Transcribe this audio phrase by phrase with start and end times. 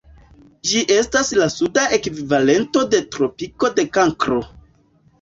[0.71, 4.45] Ĝi estas la suda ekvivalento de tropiko de Kankro.